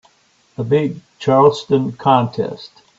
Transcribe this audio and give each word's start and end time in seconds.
The 0.55 0.63
big 0.63 0.99
Charleston 1.19 1.91
contest. 1.91 2.71